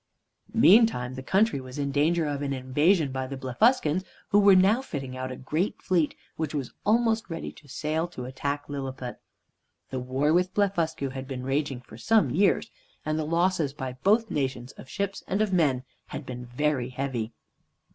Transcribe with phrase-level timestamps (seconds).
[0.55, 4.81] Meantime the country was in danger of an invasion by the Blefuscans, who were now
[4.81, 9.19] fitting out a great fleet, which was almost ready to sail to attack Lilliput.
[9.91, 12.71] The war with Blefuscu had been raging for some years,
[13.05, 17.33] and the losses by both nations of ships and of men had been very heavy.